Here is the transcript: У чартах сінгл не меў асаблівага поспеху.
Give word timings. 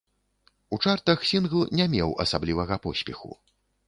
У 0.77 0.77
чартах 0.85 1.19
сінгл 1.31 1.61
не 1.79 1.85
меў 1.97 2.09
асаблівага 2.25 2.79
поспеху. 2.87 3.31